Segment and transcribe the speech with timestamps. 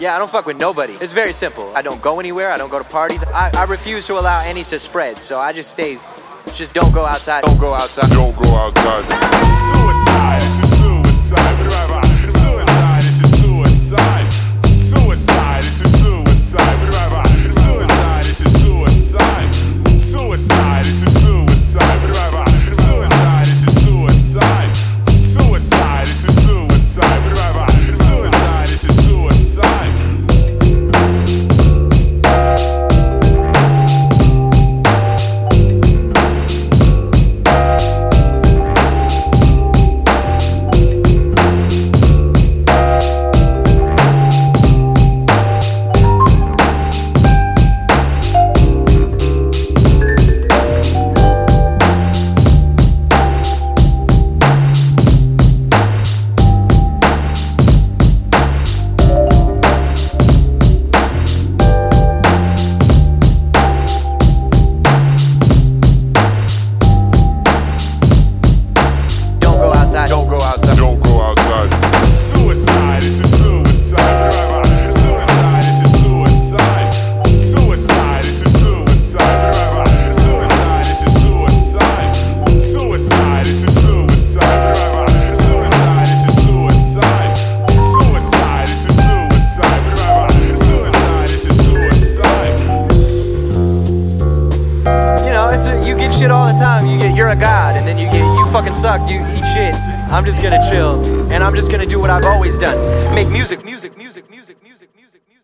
[0.00, 0.92] Yeah, I don't fuck with nobody.
[1.00, 1.74] It's very simple.
[1.74, 2.52] I don't go anywhere.
[2.52, 3.24] I don't go to parties.
[3.24, 5.18] I, I refuse to allow any to spread.
[5.18, 5.98] So I just stay.
[6.54, 7.42] Just don't go outside.
[7.44, 8.10] Don't go outside.
[8.10, 9.17] Don't go outside.
[96.18, 96.86] Shit all the time.
[96.86, 99.08] You get you're a god, and then you get you fucking suck.
[99.08, 99.74] You eat shit.
[100.10, 102.78] I'm just gonna chill, and I'm just gonna do what I've always done:
[103.14, 105.37] make music, music, music, music, music, music, music.